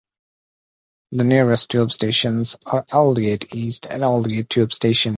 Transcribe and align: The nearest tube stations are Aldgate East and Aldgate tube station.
The 1.11 1.23
nearest 1.23 1.69
tube 1.69 1.91
stations 1.91 2.57
are 2.65 2.83
Aldgate 2.91 3.53
East 3.53 3.85
and 3.85 4.01
Aldgate 4.03 4.49
tube 4.49 4.73
station. 4.73 5.09